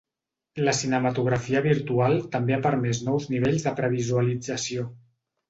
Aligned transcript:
La 0.67 0.71
cinematografia 0.77 1.61
virtual 1.65 2.17
també 2.37 2.57
ha 2.57 2.59
permés 2.65 3.03
nous 3.11 3.29
nivells 3.35 3.69
de 3.69 3.75
previsualització. 3.83 4.89